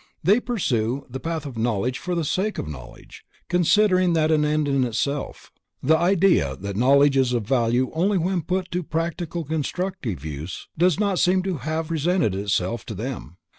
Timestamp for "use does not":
10.25-11.19